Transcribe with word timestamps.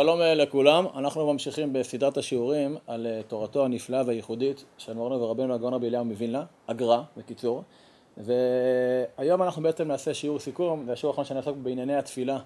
שלום 0.00 0.20
אה, 0.20 0.34
לכולם, 0.34 0.86
אנחנו 0.96 1.32
ממשיכים 1.32 1.72
בסדרת 1.72 2.16
השיעורים 2.16 2.76
על 2.86 3.06
אה, 3.06 3.20
תורתו 3.28 3.64
הנפלאה 3.64 4.02
והייחודית 4.06 4.64
של 4.78 4.94
מורנו 4.94 5.20
ורבנו 5.20 5.54
הגאון 5.54 5.74
רבי 5.74 5.86
אליהו 5.86 6.04
מווילנה, 6.04 6.44
אגרה 6.66 7.02
בקיצור, 7.16 7.62
והיום 8.16 9.42
אנחנו 9.42 9.62
בעצם 9.62 9.88
נעשה 9.88 10.14
שיעור 10.14 10.38
סיכום, 10.38 10.84
זה 10.86 10.92
השיעור 10.92 11.12
האחרון 11.12 11.24
שאני 11.24 11.38
אעסוק 11.38 11.56
בענייני 11.56 11.96
התפילה 11.96 12.38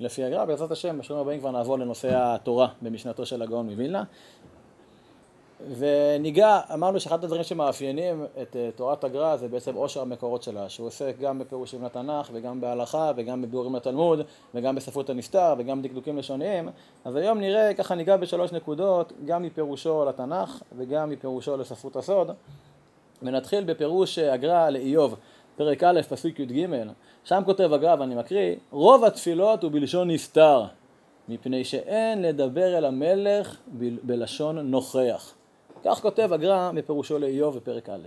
לפי 0.00 0.26
אגרה, 0.26 0.46
בעזרת 0.46 0.70
השם 0.70 0.98
בשיעורים 0.98 1.26
הבאים 1.26 1.40
כבר 1.40 1.50
נעבור 1.50 1.78
לנושא 1.78 2.08
התורה 2.12 2.68
במשנתו 2.82 3.26
של 3.26 3.42
הגאון 3.42 3.70
מווילנה 3.70 4.04
וניגע, 5.68 6.60
אמרנו 6.74 7.00
שאחד 7.00 7.24
הדברים 7.24 7.42
שמאפיינים 7.42 8.26
את 8.42 8.56
אה, 8.56 8.70
תורת 8.76 9.04
הגר"א 9.04 9.36
זה 9.36 9.48
בעצם 9.48 9.74
עושר 9.74 10.00
המקורות 10.00 10.42
שלה, 10.42 10.68
שהוא 10.68 10.86
עוסק 10.86 11.14
גם 11.20 11.38
בפירושים 11.38 11.84
לתנ"ך 11.84 12.30
וגם 12.32 12.60
בהלכה 12.60 13.12
וגם 13.16 13.42
בביאורים 13.42 13.76
לתלמוד 13.76 14.20
וגם 14.54 14.74
בספרות 14.74 15.10
הנסתר 15.10 15.54
וגם 15.58 15.82
דקדוקים 15.82 16.18
לשוניים. 16.18 16.68
אז 17.04 17.16
היום 17.16 17.40
נראה, 17.40 17.74
ככה 17.74 17.94
ניגע 17.94 18.16
בשלוש 18.16 18.52
נקודות, 18.52 19.12
גם 19.24 19.42
מפירושו 19.42 20.04
לתנ"ך 20.04 20.62
וגם 20.76 21.10
מפירושו 21.10 21.56
לספרות 21.56 21.96
הסוד. 21.96 22.30
ונתחיל 23.22 23.64
בפירוש 23.64 24.18
אה, 24.18 24.32
הגר"א 24.32 24.70
לאיוב, 24.70 25.14
פרק 25.56 25.82
א', 25.82 26.00
פסוק 26.08 26.40
י"ג, 26.40 26.66
שם 27.24 27.42
כותב 27.46 27.72
הגר"א 27.72 27.96
ואני 28.00 28.14
מקריא, 28.14 28.56
רוב 28.70 29.04
התפילות 29.04 29.62
הוא 29.62 29.72
בלשון 29.72 30.10
נסתר 30.10 30.64
מפני 31.28 31.64
שאין 31.64 32.22
לדבר 32.22 32.78
אל 32.78 32.84
המלך 32.84 33.56
בלשון 34.02 34.58
נוכח 34.58 35.34
כך 35.84 36.00
כותב 36.02 36.32
הגר"א 36.32 36.70
מפירושו 36.72 37.18
לאיוב 37.18 37.56
בפרק 37.56 37.88
א'. 37.88 38.06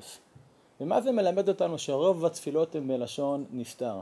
ומה 0.81 1.01
זה 1.01 1.11
מלמד 1.11 1.49
אותנו 1.49 1.77
שרוב 1.77 2.25
התפילות 2.25 2.75
הן 2.75 2.87
בלשון 2.87 3.45
נסתר? 3.51 3.99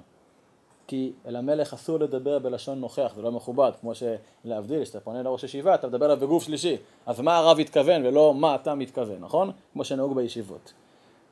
כי 0.88 1.12
אל 1.26 1.36
המלך 1.36 1.74
אסור 1.74 2.00
לדבר 2.00 2.40
בלשון 2.40 2.80
נוכח, 2.80 3.12
זה 3.16 3.22
לא 3.22 3.32
מכובד, 3.32 3.72
כמו 3.82 3.92
שלהבדיל, 3.96 4.84
כשאתה 4.84 5.00
פונה 5.00 5.22
לראש 5.22 5.44
ישיבה, 5.44 5.76
אתה 5.76 5.88
מדבר 5.88 6.06
עליו 6.06 6.18
בגוף 6.18 6.44
שלישי, 6.44 6.78
אז 7.06 7.20
מה 7.20 7.38
הרב 7.38 7.60
התכוון 7.60 8.06
ולא 8.06 8.34
מה 8.34 8.56
אתה 8.56 8.76
מתכוון, 8.76 9.18
נכון? 9.20 9.52
כמו 9.74 9.84
שנהוג 9.84 10.16
בישיבות. 10.16 10.74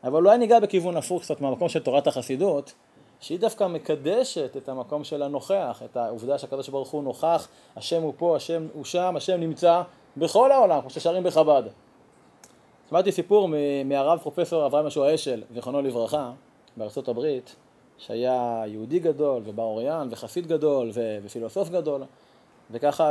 אבל 0.04 0.26
אולי 0.26 0.38
ניגע 0.38 0.60
בכיוון 0.60 0.98
הפוך 0.98 1.22
קצת 1.22 1.42
מהמקום 1.42 1.70
של 1.70 1.80
תורת 1.80 2.08
החסידות, 2.08 2.74
שהיא 3.20 3.40
דווקא 3.40 3.68
מקדשת 3.68 4.58
את 4.58 4.70
המקום 4.70 5.04
של 5.04 5.24
הנוכח, 5.24 5.82
את 5.86 5.98
העובדה 5.98 6.38
שהקדוש 6.38 6.70
ברוך 6.70 6.90
הוא 6.90 7.04
נוכח, 7.04 7.48
השם 7.76 8.02
הוא 8.02 8.14
פה, 8.18 8.36
השם 8.36 8.68
הוא 8.74 8.86
שם, 8.86 9.14
השם 9.16 9.40
נמצא 9.40 9.82
בכל 10.18 10.52
העולם, 10.52 10.82
כמו 10.82 10.90
ששרים 10.90 11.24
בחב"ד. 11.24 11.64
שמעתי 12.90 13.12
סיפור 13.12 13.50
מהרב 13.86 14.20
פרופסור 14.20 14.66
אברהם 14.66 14.84
יהושע 14.84 15.16
אשל, 15.16 15.44
זיכרונו 15.54 15.82
לברכה, 15.82 16.32
בארצות 16.78 17.08
הברית, 17.08 17.56
שהיה 17.98 18.64
יהודי 18.68 19.00
גדול 19.00 19.42
ובר 19.46 19.64
אוריין 19.64 20.08
וחסיד 20.12 20.48
גדול 20.48 20.92
ופילוסוף 21.24 21.70
גדול, 21.70 22.04
וככה 22.72 23.10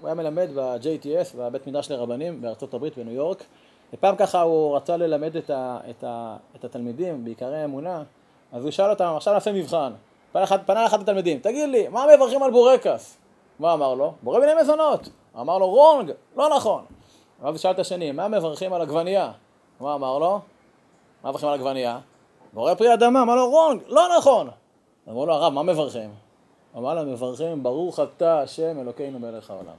הוא 0.00 0.08
היה 0.08 0.14
מלמד 0.14 0.48
ב-JTS, 0.54 1.36
בבית 1.36 1.66
מדרש 1.66 1.90
לרבנים 1.90 2.42
בארצות 2.42 2.74
הברית 2.74 2.98
בניו 2.98 3.12
יורק, 3.14 3.44
ופעם 3.92 4.16
ככה 4.16 4.40
הוא 4.40 4.76
רצה 4.76 4.96
ללמד 4.96 5.36
את, 5.36 5.50
ה, 5.50 5.78
את, 5.90 6.04
ה, 6.04 6.36
את 6.56 6.64
התלמידים 6.64 7.24
בעיקרי 7.24 7.56
האמונה, 7.56 8.02
אז 8.52 8.64
הוא 8.64 8.70
שאל 8.70 8.90
אותם, 8.90 9.12
עכשיו 9.16 9.34
נעשה 9.34 9.52
מבחן. 9.52 9.92
פנה, 10.32 10.46
פנה 10.46 10.82
לאחד 10.82 11.00
התלמידים, 11.00 11.38
תגיד 11.38 11.68
לי, 11.68 11.88
מה 11.88 12.06
מברכים 12.16 12.42
על 12.42 12.50
בורקס? 12.50 13.16
מה 13.58 13.72
אמר 13.72 13.94
לו? 13.94 14.12
בורא 14.22 14.40
מיני 14.40 14.52
מזונות. 14.60 15.08
אמר 15.40 15.58
לו, 15.58 15.70
רונג, 15.70 16.12
לא 16.36 16.56
נכון. 16.56 16.84
ואז 17.42 17.60
שאל 17.60 17.70
את 17.70 17.78
השני, 17.78 18.12
מה 18.12 18.28
מברכים 18.28 18.72
על 18.72 18.80
עגבנייה? 18.80 19.32
מה 19.80 19.94
אמר 19.94 20.18
לו? 20.18 20.40
מה 21.24 21.30
מברכים 21.30 21.48
על 21.48 21.54
עגבנייה? 21.54 21.98
בורא 22.52 22.74
פרי 22.74 22.94
אדמה, 22.94 23.22
אמר 23.22 23.34
לו 23.34 23.50
רונג, 23.50 23.80
לא 23.88 24.08
נכון! 24.18 24.48
אמרו 25.08 25.26
לו 25.26 25.34
הרב, 25.34 25.52
מה 25.52 25.62
מברכים? 25.62 26.10
אמר 26.76 26.94
להם, 26.94 27.12
מברכים 27.12 27.62
ברוך 27.62 28.00
אתה 28.00 28.40
השם 28.40 28.80
אלוקינו 28.80 29.18
מלך 29.18 29.50
העולם. 29.50 29.74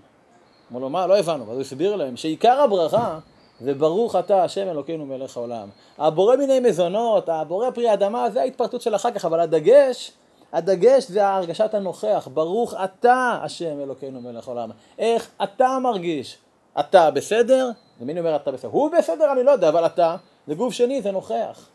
אמרו 0.72 0.82
לו, 0.82 0.90
מה? 0.90 1.08
לא 1.08 1.18
הבנו. 1.18 1.48
ואז 1.48 1.56
הוא 1.56 1.62
הסביר 1.62 1.96
להם 1.96 2.18
שעיקר 2.18 2.62
הברכה 2.62 3.20
זה 3.60 3.74
ברוך 3.74 4.16
אתה 4.16 4.44
השם 4.44 4.68
אלוקינו 4.68 5.06
מלך 5.06 5.38
העולם. 5.38 5.70
הבורא 5.98 6.36
מיני 6.36 6.60
מזונות, 6.60 7.30
הבורא 7.30 7.72
פרי 7.72 7.94
אדמה, 7.94 8.30
זה 8.30 8.42
ההתפרטות 8.42 8.82
של 8.82 8.96
אחר 8.96 9.12
כך, 9.12 9.26
אבל 9.26 9.40
הדגש, 9.40 10.12
הדגש 10.54 11.08
זה 11.08 11.28
הרגשת 11.28 11.74
הנוכח, 11.74 12.28
ברוך 12.34 12.74
אתה 12.74 13.40
השם 13.44 13.80
אלוקינו 13.80 14.22
מלך 14.22 14.48
העולם. 14.48 14.70
איך 15.00 15.30
אתה 15.44 15.78
מרגיש 15.82 16.38
אתה 16.80 17.12
בסדר? 17.12 17.70
ומי 18.00 18.20
אומר 18.20 18.36
אתה 18.36 18.52
בסדר? 18.52 18.72
הוא 18.72 18.92
בסדר? 18.98 19.32
אני 19.32 19.44
לא 19.44 19.52
יודע, 19.52 19.70
אבל 19.70 19.86
אתה, 19.86 20.16
זה 20.48 20.56
גוף 20.56 20.74
שני, 20.74 21.02
זה 21.02 21.12
נוכח. 21.12 21.70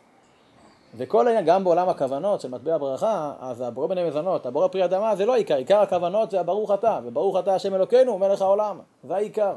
וכל 0.97 1.27
העניין, 1.27 1.45
גם 1.45 1.65
בעולם 1.65 1.89
הכוונות 1.89 2.41
של 2.41 2.49
מטבע 2.49 2.79
ברכה, 2.79 3.33
אז 3.41 3.61
הבורא 3.61 3.87
בני 3.87 4.09
מזונות, 4.09 4.47
הבורא 4.47 4.69
פרי 4.69 4.85
אדמה, 4.85 5.17
זה 5.17 5.27
לא 5.27 5.35
עיקר, 5.35 5.57
עיקר 5.57 5.79
הכוונות 5.79 6.31
זה 6.31 6.41
הברוך 6.41 6.71
אתה, 6.71 7.01
וברוך 7.05 7.37
אתה 7.39 7.55
השם 7.55 7.75
אלוקינו, 7.75 8.19
מלך 8.19 8.43
העולם, 8.43 8.81
זה 9.05 9.15
העיקר. 9.15 9.55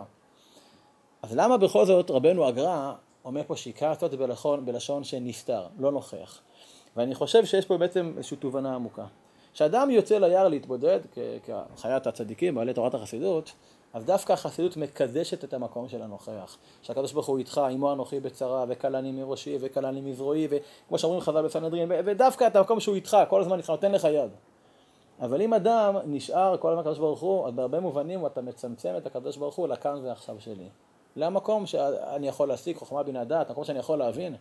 אז 1.22 1.36
למה 1.36 1.58
בכל 1.58 1.86
זאת 1.86 2.12
רבנו 2.12 2.48
הגר"א 2.48 2.94
אומר 3.26 3.42
פה 3.48 3.56
שעיקר 3.56 3.94
זה 4.12 4.18
בלשון, 4.18 4.66
בלשון 4.66 5.04
שנסתר, 5.04 5.66
לא 5.80 5.92
נוכח. 5.92 6.40
ואני 6.96 7.16
חושב 7.16 7.46
שיש 7.46 7.66
פה 7.66 7.78
בעצם 7.78 8.14
איזושהי 8.18 8.38
תובנה 8.38 8.76
עמוקה. 8.76 9.06
כשאדם 9.54 9.90
יוצא 9.90 10.18
ליער 10.18 10.48
להתבודד, 10.48 11.00
כחיית 11.76 12.08
הצדיקים, 12.08 12.56
בעלי 12.56 12.74
תורת 12.74 12.94
החסידות, 12.94 13.52
אז 13.94 14.06
דווקא 14.06 14.34
החסידות 14.34 14.78
מקדשת 14.78 15.44
את 15.44 15.54
המקום 15.54 15.90
של 15.90 16.02
הנוכח. 16.02 16.58
שהקדוש 16.82 17.14
ברוך 17.14 17.28
הוא 17.28 17.38
איתך, 17.38 17.62
עמו 17.72 17.94
אנוכי 17.94 18.20
בצרה, 18.20 18.66
וכלני 18.68 19.12
מראשי, 19.12 19.58
וכלני 19.62 20.02
מזרועי, 20.02 20.48
וכמו 20.50 20.98
שאומרים 20.98 21.22
חז"ל 21.22 21.42
בסנהדרין, 21.42 21.92
ודווקא 22.06 22.48
את 22.48 22.56
המקום 22.56 22.80
שהוא 22.80 22.96
איתך, 22.96 23.18
כל 23.30 23.42
הזמן 23.42 23.58
איתך, 23.58 23.70
נותן 23.70 23.92
לך 23.92 24.04
יד. 24.04 24.30
אבל 25.22 25.42
אם 25.42 25.54
אדם 25.54 25.96
נשאר 26.06 26.58
כל 26.58 26.70
הזמן 26.70 26.82
הקדוש 26.82 27.00
ברוך 27.00 27.20
הוא, 27.20 27.48
אז 27.48 27.54
בהרבה 27.54 27.80
מובנים 27.80 28.26
אתה 28.26 28.42
מצמצם 28.42 28.94
את 28.98 29.06
הקדוש 29.06 29.38
ברוך 29.38 29.56
הוא 29.56 29.68
לכאן 29.68 30.00
ועכשיו 30.04 30.36
שלי. 30.40 30.70
למקום 31.16 31.66
שאני 31.66 32.28
יכול 32.28 32.48
להשיג 32.48 32.78
חוכמה 32.78 33.04
בינה 33.04 33.24
דעת, 33.24 33.52
מקום 33.52 33.64
שאני 33.64 33.80
יכול 33.80 34.00
להבין. 34.00 34.36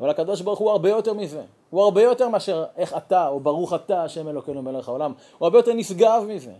אבל 0.00 0.10
הקדוש 0.10 0.40
ברוך 0.40 0.58
הוא 0.58 0.70
הרבה 0.70 0.88
יותר 0.88 1.14
מזה. 1.14 1.42
הוא 1.70 1.82
הרבה 1.82 2.02
יותר 2.02 2.28
מאשר 2.28 2.64
איך 2.76 2.96
אתה, 2.96 3.28
או 3.28 3.40
ברוך 3.40 3.74
אתה, 3.74 4.04
השם 4.04 4.28
אלוקינו 4.28 4.62
מלך 4.62 4.88
העולם. 4.88 5.12
הוא 5.38 5.46
הרבה 5.46 5.58
יותר 5.58 5.72
נשגב 5.72 6.24
מזה. 6.28 6.52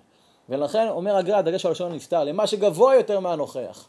ולכן 0.50 0.88
אומר 0.88 1.16
הגר"א, 1.16 1.37
הדגש 1.38 1.66
על 1.66 1.72
לשון 1.72 1.93
נסתר, 1.93 2.25
למה 2.25 2.47
שגבוה 2.47 2.94
יותר 2.94 3.21
מהנוכח. 3.21 3.88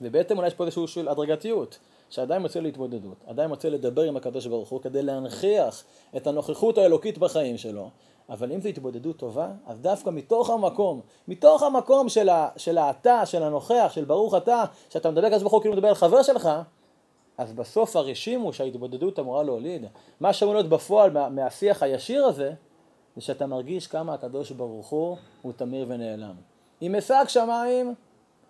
ובעצם 0.00 0.36
אולי 0.36 0.48
יש 0.48 0.54
פה 0.54 0.64
איזשהו 0.64 0.88
של 0.88 1.08
הדרגתיות, 1.08 1.78
שעדיין 2.10 2.42
מוצא 2.42 2.60
להתמודדות, 2.60 3.16
עדיין 3.26 3.48
מוצא 3.48 3.68
לדבר 3.68 4.02
עם 4.02 4.16
הקדוש 4.16 4.46
ברוך 4.46 4.68
הוא 4.68 4.80
כדי 4.80 5.02
להנכיח 5.02 5.84
את 6.16 6.26
הנוכחות 6.26 6.78
האלוקית 6.78 7.18
בחיים 7.18 7.58
שלו. 7.58 7.88
אבל 8.28 8.52
אם 8.52 8.60
זו 8.60 8.68
התבודדות 8.68 9.16
טובה, 9.16 9.48
אז 9.66 9.78
דווקא 9.78 10.10
מתוך 10.10 10.50
המקום, 10.50 11.00
מתוך 11.28 11.62
המקום 11.62 12.08
של, 12.08 12.28
ה, 12.28 12.48
של 12.56 12.78
האתה, 12.78 13.26
של 13.26 13.42
הנוכח, 13.42 13.92
של 13.94 14.04
ברוך 14.04 14.34
אתה, 14.34 14.64
שאתה 14.90 15.10
מדבר 15.10 15.34
כזה 15.34 15.44
הוא 15.44 15.60
כאילו 15.60 15.74
מדבר 15.74 15.88
על 15.88 15.94
חבר 15.94 16.22
שלך, 16.22 16.48
אז 17.38 17.52
בסוף 17.52 17.96
הרשימו 17.96 18.52
שההתבודדות 18.52 19.18
אמורה 19.18 19.42
להוליד. 19.42 19.86
מה 20.20 20.32
שאמור 20.32 20.54
להיות 20.54 20.68
בפועל 20.68 21.10
מה, 21.10 21.28
מהשיח 21.28 21.82
הישיר 21.82 22.24
הזה, 22.24 22.52
זה 23.16 23.22
שאתה 23.22 23.46
מרגיש 23.46 23.86
כמה 23.86 24.14
הקדוש 24.14 24.50
ברוך 24.50 24.88
הוא 24.88 25.16
הוא 25.42 25.52
תמיר 25.52 25.86
ונעלם. 25.88 26.34
אם 26.82 26.94
אשג 26.94 27.24
שמיים, 27.28 27.94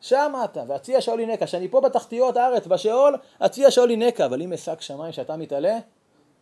שם 0.01 0.33
אתה, 0.45 0.63
והציע 0.69 1.01
שאול 1.01 1.21
ינקה, 1.21 1.47
שאני 1.47 1.69
פה 1.69 1.81
בתחתיות 1.81 2.37
הארץ, 2.37 2.67
בשאול, 2.67 3.17
הציע 3.41 3.71
שאול 3.71 3.91
ינקה, 3.91 4.27
אבל 4.27 4.43
אם 4.43 4.53
אשג 4.53 4.81
שמיים 4.81 5.13
שאתה 5.13 5.37
מתעלה, 5.37 5.79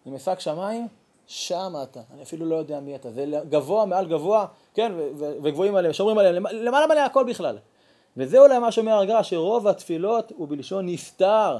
אם 0.06 0.14
אשג 0.14 0.38
שמיים, 0.38 0.88
שם 1.26 1.72
אתה, 1.82 2.00
אני 2.14 2.22
אפילו 2.22 2.46
לא 2.46 2.56
יודע 2.56 2.80
מי 2.80 2.94
אתה, 2.94 3.10
זה 3.10 3.24
גבוה 3.48 3.86
מעל 3.86 4.06
גבוה, 4.06 4.46
כן, 4.74 4.92
וגבוהים 5.16 5.76
עליהם, 5.76 5.92
שומרים 5.92 6.18
עליהם, 6.18 6.46
למעלה 6.52 6.86
מלא 6.86 7.00
הכל 7.00 7.24
בכלל. 7.24 7.58
וזה 8.16 8.38
אולי 8.38 8.58
מה 8.58 8.72
שאומר 8.72 8.98
הגר"א, 8.98 9.22
שרוב 9.22 9.68
התפילות 9.68 10.32
הוא 10.36 10.48
בלשון 10.48 10.88
נסתר, 10.88 11.58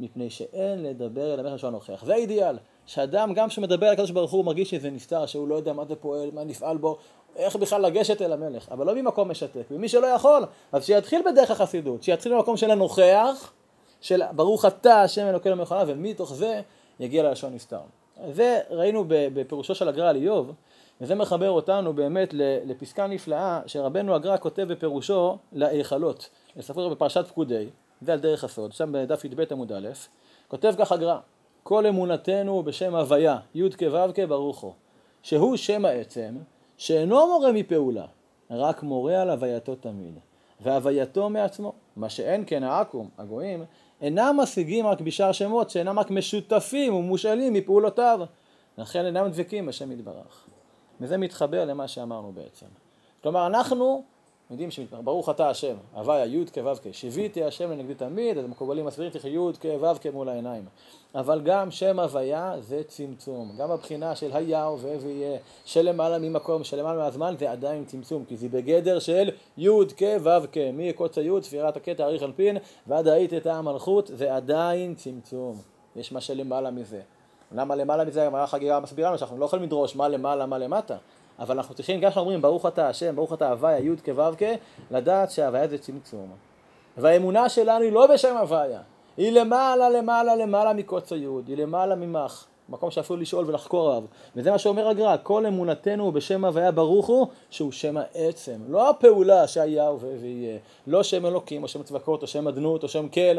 מפני 0.00 0.30
שאין 0.30 0.82
לדבר 0.82 1.34
אל 1.34 1.40
המלך 1.40 1.64
הנוכח. 1.64 2.04
זה 2.04 2.14
האידיאל. 2.14 2.58
שאדם 2.86 3.34
גם 3.34 3.48
כשמדבר 3.48 3.86
על 3.86 3.92
הקדוש 3.92 4.10
ברוך 4.10 4.30
הוא 4.30 4.44
מרגיש 4.44 4.70
שזה 4.70 4.90
נסתר, 4.90 5.26
שהוא 5.26 5.48
לא 5.48 5.54
יודע 5.54 5.72
מה 5.72 5.84
זה 5.84 5.96
פועל, 5.96 6.30
מה 6.32 6.44
נפעל 6.44 6.76
בו, 6.76 6.98
איך 7.36 7.56
בכלל 7.56 7.86
לגשת 7.86 8.22
אל 8.22 8.32
המלך, 8.32 8.68
אבל 8.70 8.86
לא 8.86 8.94
ממקום 8.94 9.30
משתק, 9.30 9.64
ומי 9.70 9.88
שלא 9.88 10.06
יכול, 10.06 10.44
אז 10.72 10.86
שיתחיל 10.86 11.22
בדרך 11.26 11.50
החסידות, 11.50 12.02
שיתחיל 12.02 12.34
במקום 12.34 12.56
של 12.56 12.70
הנוכח, 12.70 13.52
של 14.00 14.22
ברוך 14.32 14.64
אתה 14.64 15.02
השם 15.02 15.26
אלוקינו 15.26 15.56
מלחמה, 15.56 15.84
ומתוך 15.86 16.34
זה 16.34 16.60
יגיע 17.00 17.22
ללשון 17.22 17.54
נסתר. 17.54 17.80
זה 18.30 18.60
ראינו 18.70 19.04
בפירושו 19.08 19.74
של 19.74 19.88
הגר"א 19.88 20.08
על 20.08 20.16
איוב, 20.16 20.52
וזה 21.00 21.14
מחבר 21.14 21.50
אותנו 21.50 21.92
באמת 21.92 22.28
לפסקה 22.64 23.06
נפלאה 23.06 23.60
שרבנו 23.66 24.14
הגר"א 24.14 24.36
כותב 24.36 24.62
בפירושו 24.68 25.36
להיכלות, 25.52 26.28
לספר 26.56 26.88
בפרשת 26.88 27.26
פקודי, 27.26 27.66
זה 28.00 28.12
על 28.12 28.18
דרך 28.18 28.44
הסוד, 28.44 28.72
שם 28.72 28.92
בדף 28.92 29.24
י"ב 29.24 29.44
עמוד 29.50 29.72
א', 29.72 29.88
כותב 30.48 30.74
כך 30.78 30.92
הגר"א 30.92 31.18
כל 31.68 31.86
אמונתנו 31.86 32.62
בשם 32.62 32.94
הוויה, 32.94 33.38
י' 33.54 33.70
כו' 33.70 34.26
ברוך 34.28 34.60
הוא, 34.60 34.72
שהוא 35.22 35.56
שם 35.56 35.84
העצם, 35.84 36.34
שאינו 36.76 37.26
מורה 37.26 37.52
מפעולה, 37.52 38.06
רק 38.50 38.82
מורה 38.82 39.22
על 39.22 39.30
הווייתו 39.30 39.74
תמיד, 39.74 40.18
והווייתו 40.60 41.30
מעצמו, 41.30 41.72
מה 41.96 42.08
שאין 42.08 42.44
כן 42.46 42.62
העכו"ם, 42.62 43.08
הגויים, 43.18 43.64
אינם 44.00 44.36
משיגים 44.42 44.86
רק 44.86 45.00
בשאר 45.00 45.32
שמות, 45.32 45.70
שאינם 45.70 45.98
רק 45.98 46.10
משותפים 46.10 46.94
ומושאלים 46.94 47.52
מפעולותיו, 47.52 48.20
לכן 48.78 49.06
אינם 49.06 49.28
דבקים 49.28 49.66
בשם 49.66 49.92
יתברך. 49.92 50.46
וזה 51.00 51.16
מתחבר 51.16 51.64
למה 51.64 51.88
שאמרנו 51.88 52.32
בעצם. 52.32 52.66
כלומר, 53.22 53.46
אנחנו 53.46 54.04
יודעים 54.50 54.70
שברוך 54.70 55.28
אתה 55.28 55.50
השם, 55.50 55.76
הוויה 55.94 56.26
י' 56.26 56.44
כו' 56.54 56.74
כ', 56.82 56.86
שיוויתי 56.92 57.44
השם 57.44 57.70
לנגדי 57.70 57.94
תמיד, 57.94 58.38
אז 58.38 58.44
המקובלים 58.44 58.86
מסבירים 58.86 59.12
לך 59.14 59.24
י' 59.24 59.36
כו' 59.62 59.94
כ' 60.02 60.06
מול 60.12 60.28
העיניים. 60.28 60.64
אבל 61.14 61.40
גם 61.44 61.70
שם 61.70 61.98
הוויה 61.98 62.54
זה 62.60 62.82
צמצום. 62.88 63.52
גם 63.58 63.70
הבחינה 63.70 64.16
של 64.16 64.30
היה 64.32 64.70
ויהיה, 65.02 65.38
שלמעלה 65.64 66.18
ממקום, 66.18 66.64
שלמעלה 66.64 66.98
מהזמן, 66.98 67.34
זה 67.38 67.50
עדיין 67.50 67.84
צמצום, 67.84 68.24
כי 68.24 68.36
זה 68.36 68.48
בגדר 68.48 68.98
של 68.98 69.30
י' 69.58 69.68
כ' 69.96 70.02
ו' 70.20 70.46
כ', 70.52 70.58
מקוץ 70.72 71.18
הי', 71.18 71.30
ספירת 71.42 71.76
הקטע, 71.76 72.04
אריך 72.04 72.22
אלפין, 72.22 72.56
ועד 72.86 73.08
היית 73.08 73.34
את 73.34 73.46
המלכות, 73.46 74.10
זה 74.14 74.34
עדיין 74.34 74.94
צמצום. 74.94 75.56
יש 75.96 76.12
מה 76.12 76.20
שלמעלה 76.20 76.70
מזה. 76.70 77.00
למה 77.52 77.74
למעלה 77.74 78.04
מזה, 78.04 78.22
הגמרא 78.22 78.46
חגיגה 78.46 78.80
מסבירה 78.80 79.08
לנו 79.08 79.18
שאנחנו 79.18 79.38
לא 79.38 79.44
יכולים 79.44 79.64
לדרוש 79.64 79.96
מה 79.96 80.08
למעלה, 80.08 80.46
מה 80.46 80.58
למטה. 80.58 80.96
אבל 81.38 81.56
אנחנו 81.56 81.74
צריכים, 81.74 82.00
גם 82.00 82.10
כשאומרים 82.10 82.42
ברוך 82.42 82.66
אתה 82.66 82.88
השם, 82.88 83.16
ברוך 83.16 83.32
אתה 83.32 83.50
הוויה, 83.50 83.78
י' 83.78 83.96
כו' 84.04 84.46
לדעת 84.90 85.30
שההוויה 85.30 85.68
זה 85.68 85.78
צמצום. 85.78 86.30
והאמונה 86.96 87.48
שלנו 87.48 87.84
היא 87.84 87.92
לא 87.92 88.06
בשם 88.06 88.36
הוויה, 88.36 88.80
היא 89.16 89.32
למעלה, 89.32 89.90
למעלה, 89.90 90.36
למעלה 90.36 90.72
מקוץ 90.72 91.12
היוד, 91.12 91.48
היא 91.48 91.56
למעלה 91.56 91.94
ממך, 91.94 92.44
מקום 92.68 92.90
שאפילו 92.90 93.18
לשאול 93.18 93.44
ולחקור 93.48 93.90
עליו. 93.90 94.02
וזה 94.36 94.50
מה 94.50 94.58
שאומר 94.58 94.88
הגר"א, 94.88 95.16
כל 95.22 95.46
אמונתנו 95.46 96.04
הוא 96.04 96.12
בשם 96.12 96.44
הוויה 96.44 96.70
ברוך 96.70 97.06
הוא, 97.06 97.26
שהוא 97.50 97.72
שם 97.72 97.96
העצם. 97.96 98.60
לא 98.68 98.90
הפעולה 98.90 99.46
שהיה 99.46 99.90
ויהיה, 99.92 100.58
לא 100.86 101.02
שם 101.02 101.26
אלוקים, 101.26 101.62
או 101.62 101.68
שם 101.68 101.82
צבקות, 101.82 102.22
או 102.22 102.26
שם 102.26 102.48
אדנות, 102.48 102.82
או 102.82 102.88
שם 102.88 103.08
כל, 103.08 103.38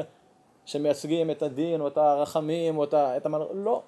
שמייצגים 0.65 1.31
את 1.31 1.41
הדין, 1.41 1.81
או 1.81 1.87
את 1.87 1.97
הרחמים, 1.97 2.77
או 2.77 2.83
את. 2.83 2.93
את 2.93 3.25
המל... 3.25 3.41
לא. 3.53 3.81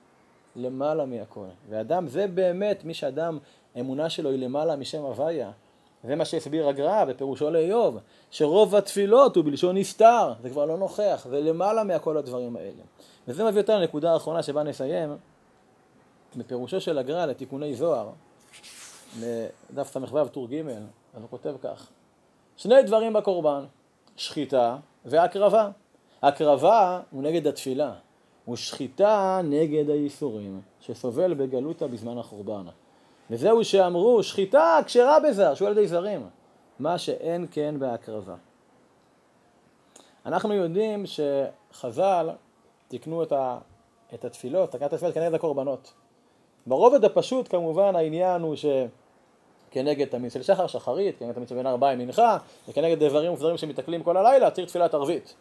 למעלה 0.56 1.06
מהכל. 1.06 1.46
ואדם, 1.70 2.08
זה 2.08 2.28
באמת 2.28 2.86
מי 2.86 2.94
שאדם 2.94 3.38
האמונה 3.76 4.10
שלו 4.10 4.30
היא 4.30 4.40
למעלה 4.40 4.76
משם 4.76 5.02
הוויה. 5.02 5.52
זה 6.04 6.16
מה 6.16 6.26
שהסביר 6.26 6.68
הגר"א 6.68 7.06
בפירושו 7.06 7.50
לאיוב, 7.50 7.98
שרוב 8.32 8.76
התפילות 8.76 9.36
הוא 9.36 9.46
בלשון 9.46 9.78
נסתר, 9.78 10.34
זה 10.42 10.50
כבר 10.50 10.66
לא 10.66 10.78
נוכח, 10.78 11.28
זה 11.30 11.42
למעלה 11.42 11.84
מכל 11.84 12.18
הדברים 12.18 12.56
האלה. 12.56 12.84
וזה 13.28 13.44
מביא 13.44 13.62
אותנו 13.62 13.80
לנקודה 13.80 14.14
האחרונה 14.14 14.44
שבה 14.44 14.64
נסיים, 14.64 15.18
בפירושו 16.36 16.82
של 16.82 16.98
הגר"א 16.98 17.26
לתיקוני 17.26 17.76
זוהר, 17.76 18.10
לדף 19.20 19.88
ס"ו 19.94 20.28
טור 20.28 20.48
ג', 20.48 20.68
אז 21.14 21.22
הוא 21.22 21.30
כותב 21.30 21.56
כך: 21.64 21.88
שני 22.58 22.84
דברים 22.84 23.14
בקורבן, 23.14 23.64
שחיטה 24.16 24.78
והקרבה. 25.06 25.70
הקרבה 26.22 27.02
הוא 27.12 27.24
נגד 27.24 27.48
התפילה, 27.48 27.94
ושחיטה 28.52 29.42
נגד 29.44 29.90
הייסורים, 29.90 30.62
שסובל 30.80 31.34
בגלותה 31.34 31.88
בזמן 31.88 32.18
החורבן. 32.18 32.66
וזהו 33.30 33.66
שאמרו, 33.66 34.24
שחיטה 34.24 34.80
כשרה 34.86 35.20
בזר, 35.20 35.54
שהוא 35.54 35.68
על 35.68 35.78
ידי 35.78 35.88
זרים, 35.88 36.28
מה 36.80 36.98
שאין 36.98 37.48
כן 37.52 37.76
בהקרבה. 37.80 38.36
אנחנו 40.26 40.54
יודעים 40.54 41.04
שחז"ל 41.06 42.30
תיקנו 42.88 43.24
את, 43.24 43.32
ה, 43.32 43.58
את 44.14 44.26
התפילות, 44.26 44.72
תקנת 44.72 44.94
התפילות 44.94 45.16
כנגד 45.16 45.34
הקורבנות. 45.34 45.94
ברובד 46.68 47.06
הפשוט 47.06 47.48
כמובן 47.50 47.96
העניין 47.96 48.42
הוא 48.42 48.56
שכנגד 48.56 50.08
תמיד 50.08 50.32
של 50.32 50.44
שחר, 50.44 50.68
שחרית, 50.68 51.20
כנגד 51.20 51.34
תמיד 51.34 51.48
של 51.48 51.56
בין 51.56 51.68
ארבעים 51.68 52.00
מנחה, 52.00 52.38
וכנגד 52.70 53.04
דברים 53.04 53.34
ודברים 53.34 53.58
שמתקלים 53.58 54.04
כל 54.04 54.18
הלילה, 54.18 54.52
צריך 54.52 54.68
תפילת 54.68 54.94
ערבית. 54.94 55.36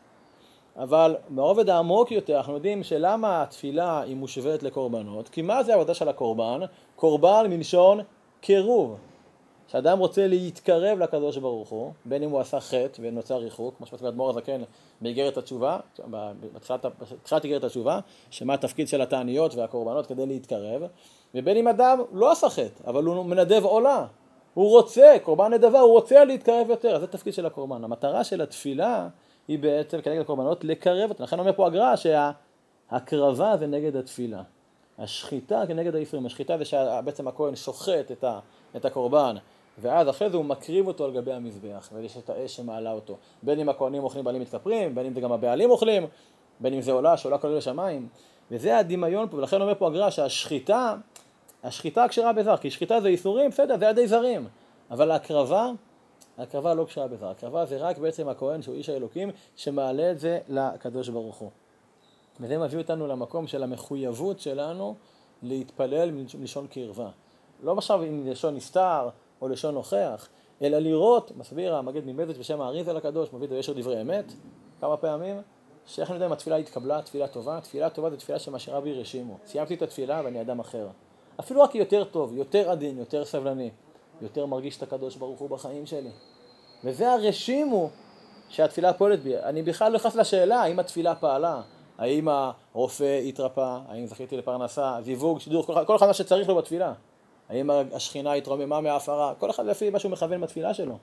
אבל 0.79 1.17
ברובד 1.29 1.71
העמוק 1.71 2.11
יותר 2.11 2.37
אנחנו 2.37 2.55
יודעים 2.55 2.83
שלמה 2.83 3.43
התפילה 3.43 4.01
היא 4.01 4.17
מושווית 4.17 4.63
לקורבנות, 4.63 5.29
כי 5.29 5.43
מה 5.43 5.63
זה 5.63 5.73
העבודה 5.73 5.95
של 5.95 6.09
הקורבן? 6.09 6.61
קורבן 6.97 7.47
מלשון 7.49 8.01
קירוב. 8.41 8.97
כשאדם 9.69 9.99
רוצה 9.99 10.27
להתקרב 10.27 10.99
לקדוש 10.99 11.37
ברוך 11.37 11.69
הוא, 11.69 11.93
בין 12.05 12.23
אם 12.23 12.31
הוא 12.31 12.41
עשה 12.41 12.61
חטא 12.61 13.01
ונוצר 13.01 13.37
ריחוק, 13.37 13.75
כמו 13.77 13.87
שמסביר 13.87 14.09
אדמו"ר 14.09 14.31
הזקן 14.31 14.63
באיגרת 15.01 15.37
התשובה, 15.37 15.79
בתחילת 17.23 17.45
איגרת 17.45 17.65
התשובה, 17.65 18.01
שמה 18.31 18.55
התפקיד 18.55 18.89
של 18.89 19.01
התעניות 19.01 19.55
והקורבנות 19.55 20.07
כדי 20.07 20.27
להתקרב, 20.27 20.83
ובין 21.35 21.57
אם 21.57 21.69
אדם 21.69 22.01
לא 22.13 22.33
עשה 22.33 22.49
חטא, 22.49 22.83
אבל 22.87 23.05
הוא 23.05 23.25
מנדב 23.25 23.65
עולה, 23.65 24.07
הוא 24.55 24.71
רוצה, 24.71 25.17
קורבן 25.23 25.53
נדבה, 25.53 25.81
הוא 25.81 25.93
רוצה 25.93 26.25
להתקרב 26.25 26.71
יותר, 26.71 27.01
זה 27.01 27.07
תפקיד 27.07 27.35
של 27.35 27.47
הקורבן. 27.47 27.85
המטרה 27.85 28.25
של 28.25 28.41
התפילה 28.41 29.09
היא 29.49 29.59
בעצם 29.59 30.01
כנגד 30.01 30.21
הקורבנות 30.21 30.65
לקרב 30.65 31.11
אותם. 31.11 31.23
לכן 31.23 31.39
אומר 31.39 31.53
פה 31.53 31.67
הגר"א 31.67 31.95
שההקרבה 31.97 33.57
זה 33.57 33.67
נגד 33.67 33.97
התפילה. 33.97 34.43
השחיטה 34.99 35.63
כנגד 35.69 35.95
האיסורים. 35.95 36.27
השחיטה 36.27 36.59
זה 36.59 36.65
שבעצם 36.65 37.29
הכהן 37.29 37.57
שוחט 37.57 38.13
את, 38.13 38.25
ה, 38.25 38.39
את 38.77 38.85
הקורבן, 38.85 39.37
ואז 39.79 40.09
אחרי 40.09 40.31
זה 40.31 40.37
הוא 40.37 40.45
מקריב 40.45 40.87
אותו 40.87 41.05
על 41.05 41.13
גבי 41.13 41.33
המזבח, 41.33 41.91
ויש 41.93 42.17
את 42.17 42.31
האש 42.31 42.57
שמעלה 42.57 42.93
אותו. 42.93 43.17
בין 43.43 43.61
אם 43.61 43.69
הכהנים 43.69 44.05
אוכלים 44.05 44.25
בעלים 44.25 44.41
מתכפרים, 44.41 44.95
בין 44.95 45.07
אם 45.07 45.15
זה 45.15 45.21
גם 45.21 45.33
הבעלים 45.33 45.71
אוכלים, 45.71 46.07
בין 46.61 46.75
אם 46.75 46.81
זה 46.81 46.93
עולה 46.93 47.17
שעולה 47.17 47.39
כולל 47.39 47.57
לשמיים. 47.57 48.09
וזה 48.51 48.79
הדמיון 48.79 49.29
פה, 49.29 49.37
ולכן 49.37 49.61
אומר 49.61 49.75
פה 49.75 49.87
הגר"א 49.87 50.11
שהשחיטה, 50.11 50.95
השחיטה 51.65 52.09
כשרה 52.09 52.33
בזר, 52.33 52.57
כי 52.57 52.71
שחיטה 52.71 53.01
זה 53.01 53.09
איסורים, 53.09 53.51
בסדר, 53.51 53.79
זה 53.79 53.85
ידי 53.87 54.07
זרים. 54.07 54.47
אבל 54.91 55.11
ההקרבה 55.11 55.71
הקרבה 56.39 56.75
לא 56.75 56.85
קשורה 56.85 57.09
בזה, 57.09 57.31
הקרבה 57.31 57.67
זה 57.67 57.77
רק 57.77 57.99
בעצם 57.99 58.29
הכהן 58.29 58.63
שהוא 58.63 58.75
איש 58.75 58.89
האלוקים 58.89 59.31
שמעלה 59.57 60.11
את 60.11 60.19
זה 60.19 60.39
לקדוש 60.49 61.09
ברוך 61.09 61.37
הוא. 61.37 61.51
וזה 62.41 62.59
מביא 62.59 62.79
אותנו 62.79 63.07
למקום 63.07 63.47
של 63.47 63.63
המחויבות 63.63 64.41
שלנו 64.41 64.95
להתפלל 65.43 66.11
מלשון 66.11 66.67
קרבה. 66.67 67.09
לא 67.63 67.73
עכשיו 67.79 68.03
עם 68.03 68.27
לשון 68.27 68.55
נסתר 68.55 69.09
או 69.43 69.49
לשון 69.49 69.75
נוכח, 69.75 70.29
אלא 70.63 70.79
לראות, 70.79 71.33
מסביר 71.37 71.75
המגד 71.77 72.07
ממזת 72.07 72.37
בשם 72.37 72.61
האריזה 72.61 72.93
לקדוש, 72.93 73.33
מביא 73.33 73.61
את 73.61 73.77
דברי 73.77 74.01
אמת, 74.01 74.33
כמה 74.81 74.97
פעמים, 74.97 75.43
שאיך 75.87 76.11
אני 76.11 76.17
יודע 76.17 76.27
אם 76.27 76.33
התפילה 76.33 76.57
התקבלה, 76.57 77.03
תפילה 77.03 77.29
טובה, 77.29 77.61
תפילה 77.61 77.91
טובה 77.91 78.11
זו 78.11 78.17
תפילה 78.17 78.39
שמשאירה 78.39 78.81
בי 78.81 78.93
רשימו. 78.93 79.39
סיימתי 79.47 79.75
את 79.75 79.83
התפילה 79.83 80.21
ואני 80.25 80.41
אדם 80.41 80.61
אחר. 80.61 80.89
אפילו 81.41 81.61
רק 81.61 81.75
יותר 81.75 82.05
טוב, 82.05 82.37
יותר 82.37 82.71
עדין, 82.71 82.99
יותר 82.99 83.25
סבלני. 83.25 83.71
יותר 84.23 84.47
מרגיש 84.47 84.77
את 84.77 84.83
הקדוש 84.83 85.17
ברוך 85.17 85.41
הוא 85.41 85.51
בחיים 85.51 85.87
שלי. 85.87 86.11
וזה 86.85 87.13
הרשימו 87.13 87.91
שהתפילה 88.49 88.93
פועלת 88.93 89.23
בי. 89.23 89.39
אני 89.39 89.63
בכלל 89.63 89.93
לא 89.93 89.99
נכנס 89.99 90.17
לשאלה 90.17 90.63
האם 90.63 90.79
התפילה 90.79 91.15
פעלה, 91.15 91.63
האם 91.99 92.29
הרופא 92.29 93.21
התרפא, 93.29 93.79
האם 93.89 94.07
זכיתי 94.07 94.37
לפרנסה, 94.37 94.97
זיווג, 95.03 95.41
שידור, 95.41 95.85
כל, 95.87 95.97
אחד 95.97 96.07
מה 96.07 96.15
שצריך 96.15 96.49
לו 96.49 96.55
בתפילה. 96.55 96.93
האם 97.49 97.71
השכינה 97.71 98.33
התרוממה 98.33 98.81
מההפרה, 98.81 99.35
כל 99.39 99.51
אחד 99.51 99.67
לפי 99.67 99.91
מה 99.91 99.99
שהוא 99.99 100.13
מכוון 100.13 100.41
בתפילה 100.41 100.75
שלו. 100.75 100.99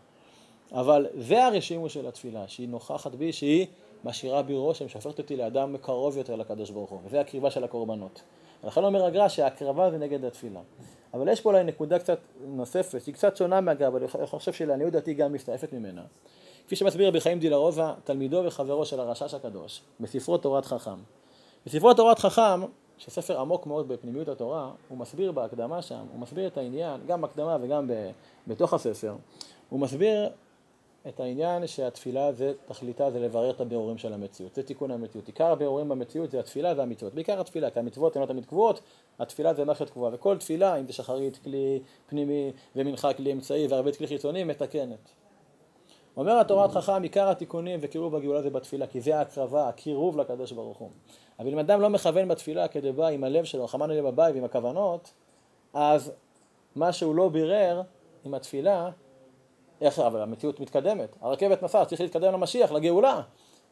אבל 0.72 1.08
זה 1.18 1.46
הרשימו 1.46 1.90
של 1.90 2.08
התפילה, 2.08 2.48
שהיא 2.48 2.70
נוכחת 2.70 3.16
בי, 3.16 3.34
שהיא 3.34 3.68
משאירה 4.04 4.42
בי 4.42 4.56
רושם, 4.56 4.90
שהופכת 4.90 5.20
אותי 5.20 5.36
לאדם 5.36 5.78
קרוב 5.78 6.18
יותר 6.18 6.36
לקדוש 6.36 6.70
ברוך 6.70 6.90
הוא, 6.90 7.00
וזה 7.06 7.22
הקריבה 7.22 7.52
של 7.52 7.64
הקורבנות. 7.64 8.22
ולכן 8.64 8.84
אומר 8.84 9.06
הגר"א 9.06 9.28
שההקרבה 9.28 9.92
זה 9.92 9.98
נגד 9.98 10.26
התפילה. 10.26 10.60
אבל 11.16 11.28
יש 11.28 11.42
פה 11.42 11.50
אולי 11.50 11.64
נקודה 11.64 12.00
קצת 12.00 12.20
נוספת, 12.46 13.02
שהיא 13.02 13.16
קצת 13.16 13.38
שונה 13.38 13.62
מהגב, 13.62 13.96
אבל 13.96 14.06
אני 14.20 14.28
חושב 14.28 14.54
שלעניות 14.54 14.94
דעתי 14.94 15.14
גם 15.14 15.34
מסתעפת 15.34 15.74
ממנה. 15.74 16.02
כפי 16.66 16.76
שמסביר 16.76 17.08
רבי 17.08 17.22
חיים 17.22 17.40
דילרוזה, 17.40 17.84
תלמידו 18.04 18.44
וחברו 18.46 18.86
של 18.86 19.00
הרשש 19.00 19.34
הקדוש, 19.34 19.82
בספרו 20.00 20.38
תורת 20.38 20.66
חכם. 20.66 20.96
בספרו 21.66 21.94
תורת 21.94 22.20
חכם, 22.20 22.62
שספר 22.98 23.40
עמוק 23.40 23.68
מאוד 23.68 23.88
בפנימיות 23.88 24.28
התורה, 24.28 24.72
הוא 24.90 24.98
מסביר 24.98 25.32
בהקדמה 25.32 25.82
שם, 25.82 26.06
הוא 26.12 26.20
מסביר 26.20 26.48
את 26.48 26.58
העניין, 26.58 27.02
גם 27.08 27.22
בהקדמה 27.22 27.58
וגם 27.62 27.90
בתוך 28.48 28.74
הספר, 28.74 29.16
הוא 29.70 29.80
מסביר 29.80 30.30
את 31.08 31.20
העניין 31.20 31.68
שהתפילה 31.68 32.34
זה, 32.34 32.54
תכליתה 32.66 33.12
זה 33.12 33.20
לברר 33.20 33.50
את 33.50 33.62
הבירורים 33.62 33.98
של 33.98 34.14
המציאות, 34.14 34.56
זה 34.56 34.64
תיקון 34.64 34.92
המציאות. 34.92 35.28
עיקר 35.28 35.52
הבירורים 35.52 35.90
במציאות 35.90 36.32
זה 36.32 36.40
התפילה 36.40 36.74
והמצוות, 36.78 37.14
בעיקר 37.14 37.40
התפילה, 37.40 37.70
כי 37.70 37.80
המצוות 37.80 38.16
הן 38.16 38.22
לא 38.22 38.28
תמיד 38.28 38.46
קבועות, 38.46 38.82
התפילה 39.20 39.54
זה 39.54 39.66
מערכת 39.66 39.90
קבועה, 39.90 40.14
וכל 40.14 40.38
תפילה, 40.38 40.76
אם 40.76 40.88
זה 40.88 40.94
שחרית 40.94 41.38
כלי 41.44 41.80
פנימי 42.08 42.52
ומנחה 42.76 43.14
כלי 43.14 43.32
אמצעי 43.32 43.68
וערבית 43.68 43.96
כלי 43.96 44.08
חיצוני, 44.08 44.44
מתקנת. 44.44 45.10
אומר 46.18 46.40
התורת 46.40 46.72
חכם, 46.72 47.04
עיקר 47.04 47.30
התיקונים 47.30 47.80
וקירוב 47.82 48.16
הגאולה 48.16 48.42
זה 48.42 48.50
בתפילה, 48.50 48.88
כי 48.88 49.02
זה 49.02 49.18
ההקרבה, 49.18 49.70
הקירוב 49.70 50.18
לקדוש 50.18 50.52
ברוך 50.52 50.78
הוא. 50.78 50.90
אבל 51.40 51.52
אם 51.52 51.60
אדם 51.60 51.82
לא 51.82 51.90
מכוון 51.90 52.28
בתפילה 52.28 52.66
בא 52.96 53.08
עם 53.08 53.24
הלב 53.24 53.44
שלו, 53.44 53.68
חמן 53.68 53.92
הלב 53.92 54.06
הבית 54.06 54.36
ועם 54.36 54.44
הכוונות, 54.44 55.14
אז 55.74 56.12
מה 56.76 56.94
שהוא 56.94 57.16
לא 57.16 57.30
בירר 57.30 57.82
עם 58.26 58.34
התפילה, 58.34 58.90
איך, 59.82 60.00
אבל 60.00 60.22
המציאות 60.22 60.60
מתקדמת, 60.60 61.16
הרכבת 61.22 61.64
נסעה, 61.64 61.86
צריך 61.86 62.02
להתקדם 62.02 62.34
למשיח, 62.34 62.72
לגאולה, 62.72 63.22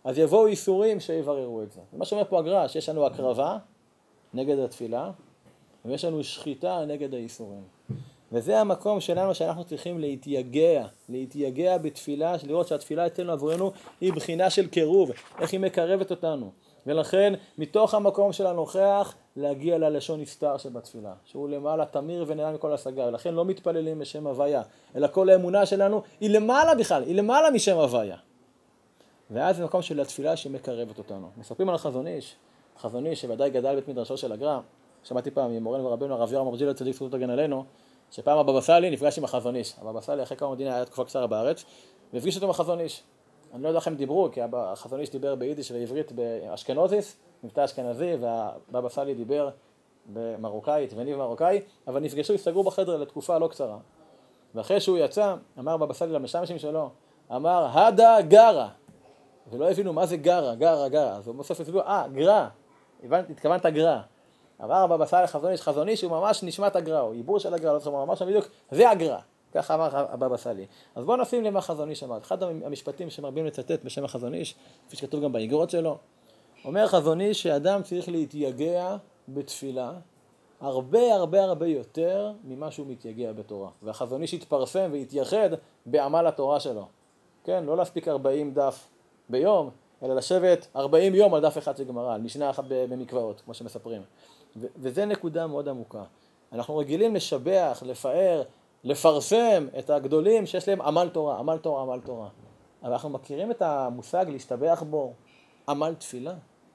אז 0.03 0.17
יבואו 0.17 0.47
איסורים 0.47 0.99
שיבררו 0.99 1.61
את 1.61 1.71
זה. 1.71 1.79
מה 1.93 2.05
שאומר 2.05 2.23
פה 2.29 2.39
הגר"א, 2.39 2.67
שיש 2.67 2.89
לנו 2.89 3.05
הקרבה 3.05 3.57
נגד 4.33 4.59
התפילה, 4.59 5.11
ויש 5.85 6.05
לנו 6.05 6.23
שחיטה 6.23 6.85
נגד 6.85 7.13
האיסורים. 7.13 7.63
וזה 8.31 8.59
המקום 8.59 9.01
שלנו 9.01 9.35
שאנחנו 9.35 9.63
צריכים 9.63 9.99
להתייגע, 9.99 10.85
להתייגע 11.09 11.77
בתפילה, 11.77 12.35
לראות 12.43 12.67
שהתפילה 12.67 13.07
אצלנו 13.07 13.31
עבורנו 13.31 13.71
היא 14.01 14.13
בחינה 14.13 14.49
של 14.49 14.67
קירוב, 14.67 15.11
איך 15.39 15.51
היא 15.51 15.59
מקרבת 15.59 16.11
אותנו. 16.11 16.51
ולכן 16.87 17.33
מתוך 17.57 17.93
המקום 17.93 18.33
של 18.33 18.47
הנוכח 18.47 19.15
להגיע 19.35 19.77
ללשון 19.77 20.21
נסתר 20.21 20.57
שבתפילה, 20.57 21.13
שהוא 21.25 21.49
למעלה 21.49 21.85
תמיר 21.85 22.25
ונעלם 22.27 22.53
מכל 22.53 22.73
השגה, 22.73 23.07
ולכן 23.07 23.33
לא 23.33 23.45
מתפללים 23.45 23.99
בשם 23.99 24.27
הוויה, 24.27 24.61
אלא 24.95 25.07
כל 25.07 25.29
האמונה 25.29 25.65
שלנו 25.65 26.01
היא 26.19 26.29
למעלה 26.29 26.75
בכלל, 26.75 27.03
היא 27.03 27.15
למעלה 27.15 27.51
משם 27.51 27.77
הוויה. 27.77 28.17
ואז 29.31 29.57
זה 29.57 29.63
מקום 29.63 29.81
של 29.81 29.99
התפילה 29.99 30.35
שמקרבת 30.35 30.97
אותנו. 30.97 31.27
מספרים 31.37 31.69
על 31.69 31.75
החזון 31.75 32.07
איש, 32.07 32.35
חזון 32.79 33.05
איש 33.05 33.21
שוודאי 33.21 33.49
גדל 33.49 33.75
בית 33.75 33.87
מדרשו 33.87 34.17
של 34.17 34.31
הגר"א, 34.31 34.59
שמעתי 35.03 35.31
פעם 35.31 35.51
ממורנו 35.51 35.85
ורבנו 35.85 36.13
הרב 36.13 36.33
יורם 36.33 36.47
אברג'ילה 36.47 36.73
צדיק 36.73 36.95
זכות 36.95 37.11
תגן 37.11 37.29
עלינו, 37.29 37.65
שפעם 38.11 38.37
הבבא 38.37 38.61
סאלי 38.61 38.89
נפגש 38.89 39.17
עם 39.17 39.23
החזון 39.23 39.55
איש. 39.55 39.73
הבבא 39.81 40.01
סאלי 40.01 40.23
אחרי 40.23 40.37
כמה 40.37 40.51
מדינה 40.51 40.75
היה 40.75 40.85
תקופה 40.85 41.05
קצרה 41.05 41.27
בארץ, 41.27 41.65
והפגיש 42.13 42.35
אותו 42.35 42.45
עם 42.45 42.49
החזון 42.49 42.79
איש. 42.79 43.03
אני 43.53 43.63
לא 43.63 43.67
יודע 43.67 43.79
איך 43.79 43.87
הם 43.87 43.95
דיברו, 43.95 44.29
כי 44.31 44.41
החזון 44.53 44.99
איש 44.99 45.09
דיבר 45.09 45.35
ביידיש 45.35 45.71
ועברית 45.71 46.11
באשכנוזיס, 46.11 47.15
מבטא 47.43 47.65
אשכנזי, 47.65 48.15
והבבא 48.19 48.89
סאלי 48.89 49.13
דיבר 49.13 49.49
במרוקאית 50.13 50.93
וניב 50.95 51.17
מרוקאי, 51.17 51.61
אבל 51.87 51.99
נפגשו, 51.99 52.33
הסתגרו 52.33 52.63
בחדר 52.63 52.97
לתקופה 52.97 53.37
לא 53.37 53.47
קצרה. 53.47 53.77
ואחרי 54.55 54.79
שהוא 54.79 54.97
יצא, 54.97 55.35
אמר 55.59 55.77
בבא 55.77 55.93
סאלי 55.93 56.13
למשמשים 56.13 56.59
שלו, 56.59 56.89
אמר, 57.35 57.67
הדה 57.71 58.21
גרה. 58.21 58.69
ולא 59.51 59.71
הבינו 59.71 59.93
מה 59.93 60.05
זה 60.05 60.17
גרה, 60.17 60.55
גרה, 60.55 60.89
גרה. 60.89 61.15
אז 61.15 61.27
הוא 61.27 61.35
בסוף 61.35 61.59
הסבירו, 61.59 61.81
אה, 61.81 62.05
גרה. 62.13 62.49
התכוונת 63.11 63.65
גרה. 63.65 64.01
אמר 64.63 64.75
הבבא 64.75 65.05
סאלי 65.05 65.27
חזון 65.27 65.51
איש, 65.51 65.61
חזון 65.61 65.89
איש 65.89 66.01
הוא 66.01 66.11
ממש 66.11 66.43
נשמת 66.43 66.75
הגר"א, 66.75 66.99
הוא 66.99 67.13
עיבור 67.13 67.39
של 67.39 67.53
הגר"א, 67.53 67.73
לא 67.73 67.79
זוכר 67.79 67.97
מה 67.97 68.05
ממש 68.05 68.21
בדיוק, 68.21 68.45
זה 68.71 68.89
הגר"א. 68.89 69.32
ככה 69.53 69.75
אמר 69.75 69.89
הבבא 69.93 70.37
סאלי. 70.37 70.65
אז 70.95 71.05
בואו 71.05 71.17
נשים 71.21 71.43
למה 71.43 71.61
חזון 71.61 71.89
איש 71.89 72.03
אמר. 72.03 72.17
אחד 72.17 72.43
המשפטים 72.43 73.09
שמרבים 73.09 73.45
לצטט 73.45 73.83
בשם 73.83 74.05
החזון 74.05 74.33
איש, 74.33 74.55
כפי 74.87 74.95
שכתוב 74.95 75.23
גם 75.23 75.31
באיגרות 75.31 75.69
שלו, 75.69 75.97
אומר 76.65 76.87
חזון 76.87 77.21
איש 77.21 77.43
שאדם 77.43 77.83
צריך 77.83 78.09
להתייגע 78.09 78.95
בתפילה 79.27 79.93
הרבה 80.61 81.15
הרבה 81.15 81.43
הרבה 81.43 81.67
יותר 81.67 82.31
ממה 82.43 82.71
שהוא 82.71 82.87
מתייגע 82.87 83.31
בתורה. 83.31 83.69
והחזון 83.81 84.21
איש 84.21 84.33
התפרסם 84.33 84.89
והתייחד 84.91 85.49
בעמל 85.85 86.27
התורה 86.27 86.59
שלו. 86.59 86.87
כן, 87.43 87.63
לא 87.63 87.77
להספיק 87.77 88.07
40 88.07 88.53
דף 88.53 88.87
ביום, 89.29 89.69
אלא 90.03 90.15
לשבת 90.15 90.67
40 90.75 91.15
יום 91.15 91.33
על 91.33 91.41
דף 91.41 91.57
אחד 91.57 91.77
של 91.77 91.83
גמרא, 91.83 92.13
על 92.13 92.21
משנה 92.21 92.49
אחת 92.49 92.63
במקוואות, 92.67 93.41
כמו 93.41 93.53
שמספרים. 93.53 94.01
וזה 94.55 95.05
נקודה 95.05 95.47
מאוד 95.47 95.69
עמוקה. 95.69 96.03
אנחנו 96.51 96.77
רגילים 96.77 97.15
לשבח, 97.15 97.83
לפאר, 97.85 98.43
לפרסם 98.83 99.67
את 99.79 99.89
הגדולים 99.89 100.45
שיש 100.45 100.67
להם 100.67 100.81
עמל 100.81 101.09
תורה, 101.13 101.39
עמל 101.39 101.57
תורה, 101.57 101.81
עמל 101.81 101.99
תורה. 102.05 102.27
אבל 102.83 102.91
אנחנו 102.91 103.09
מכירים 103.09 103.51
את 103.51 103.61
המושג 103.61 104.25
להשתבח 104.29 104.83
בו, 104.89 105.13
עמל 105.69 105.93
תפילה, 105.99 106.33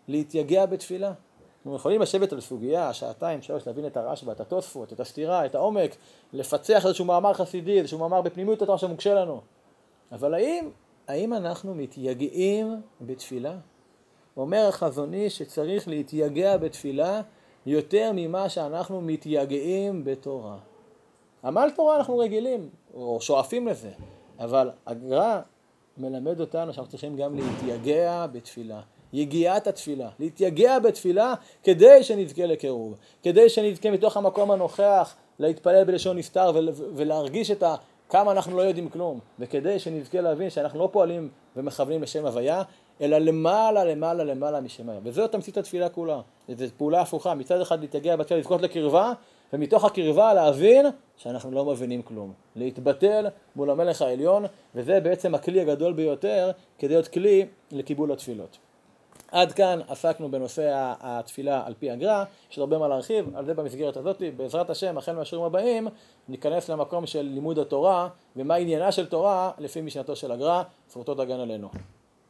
להתייגע 0.08 0.66
בתפילה. 0.66 1.12
אנחנו 1.58 1.76
יכולים 1.76 2.00
לשבת 2.00 2.32
על 2.32 2.40
סוגיה, 2.40 2.92
שעתיים, 2.92 3.42
שלוש, 3.42 3.66
להבין 3.66 3.86
את 3.86 3.96
הרשב"א, 3.96 4.32
את 4.32 4.40
התוספות, 4.40 4.92
את 4.92 5.00
הסתירה, 5.00 5.46
את 5.46 5.54
העומק, 5.54 5.96
לפצח 6.32 6.86
איזשהו 6.86 7.04
מאמר 7.04 7.32
חסידי, 7.32 7.78
איזשהו 7.78 7.98
מאמר 7.98 8.20
בפנימיות 8.20 8.62
התורה 8.62 8.78
שמוקשה 8.78 9.14
לנו. 9.14 9.40
אבל 10.12 10.34
האם, 10.34 10.70
האם 11.08 11.34
אנחנו 11.34 11.74
מתייגעים 11.74 12.80
בתפילה? 13.00 13.56
אומר 14.36 14.68
החזוני 14.68 15.30
שצריך 15.30 15.88
להתייגע 15.88 16.56
בתפילה 16.56 17.20
יותר 17.66 18.10
ממה 18.14 18.48
שאנחנו 18.48 19.00
מתייגעים 19.00 20.04
בתורה. 20.04 20.58
עמל 21.44 21.70
תורה 21.76 21.96
אנחנו 21.96 22.18
רגילים, 22.18 22.68
או 22.94 23.18
שואפים 23.20 23.68
לזה, 23.68 23.90
אבל 24.38 24.70
הגר"א 24.86 25.40
מלמד 25.98 26.40
אותנו 26.40 26.72
שאנחנו 26.72 26.90
צריכים 26.90 27.16
גם 27.16 27.36
להתייגע 27.36 28.26
בתפילה. 28.32 28.80
יגיעת 29.12 29.66
התפילה, 29.66 30.08
להתייגע 30.18 30.78
בתפילה 30.78 31.34
כדי 31.62 32.02
שנזכה 32.02 32.46
לקירוב, 32.46 32.94
כדי 33.22 33.48
שנזכה 33.48 33.90
מתוך 33.90 34.16
המקום 34.16 34.50
הנוכח 34.50 35.14
להתפלל 35.38 35.84
בלשון 35.84 36.18
נסתר 36.18 36.52
ולהרגיש 36.94 37.50
את 37.50 37.62
ה... 37.62 37.74
כמה 38.08 38.32
אנחנו 38.32 38.56
לא 38.56 38.62
יודעים 38.62 38.88
כלום, 38.88 39.18
וכדי 39.38 39.78
שנזכה 39.78 40.20
להבין 40.20 40.50
שאנחנו 40.50 40.78
לא 40.78 40.88
פועלים 40.92 41.28
ומכוונים 41.56 42.02
לשם 42.02 42.26
הוויה, 42.26 42.62
אלא 43.00 43.18
למעלה, 43.18 43.84
למעלה, 43.84 44.24
למעלה 44.24 44.60
משם 44.60 44.82
הוויה. 44.82 45.00
וזו 45.04 45.28
תמצית 45.28 45.56
התפילה 45.56 45.88
כולה. 45.88 46.20
זו 46.48 46.64
פעולה 46.76 47.00
הפוכה, 47.00 47.34
מצד 47.34 47.60
אחד 47.60 47.80
להתייגע 47.80 48.16
בתפילה, 48.16 48.40
לזכות 48.40 48.62
לקרבה, 48.62 49.12
ומתוך 49.52 49.84
הקרבה 49.84 50.34
להבין 50.34 50.86
שאנחנו 51.18 51.50
לא 51.50 51.64
מבינים 51.64 52.02
כלום. 52.02 52.32
להתבטל 52.56 53.26
מול 53.56 53.70
המלך 53.70 54.02
העליון, 54.02 54.44
וזה 54.74 55.00
בעצם 55.00 55.34
הכלי 55.34 55.60
הגדול 55.60 55.92
ביותר 55.92 56.50
כדי 56.78 56.88
להיות 56.88 57.08
כלי 57.08 57.46
לקיבול 57.72 58.12
התפילות. 58.12 58.58
עד 59.32 59.52
כאן 59.52 59.80
עסקנו 59.88 60.30
בנושא 60.30 60.94
התפילה 61.00 61.66
על 61.66 61.74
פי 61.78 61.90
הגר"א, 61.90 62.24
יש 62.50 62.58
הרבה 62.58 62.78
מה 62.78 62.88
להרחיב, 62.88 63.36
על 63.36 63.44
זה 63.44 63.54
במסגרת 63.54 63.96
הזאת, 63.96 64.22
בעזרת 64.36 64.70
השם, 64.70 64.98
החל 64.98 65.12
מהשיעורים 65.12 65.54
הבאים, 65.54 65.88
ניכנס 66.28 66.70
למקום 66.70 67.06
של 67.06 67.22
לימוד 67.22 67.58
התורה, 67.58 68.08
ומה 68.36 68.54
עניינה 68.54 68.92
של 68.92 69.06
תורה 69.06 69.50
לפי 69.58 69.80
משנתו 69.80 70.16
של 70.16 70.32
הגר"א, 70.32 70.62
זכותו 70.90 71.14
תגן 71.14 71.40
עלינו. 71.40 71.68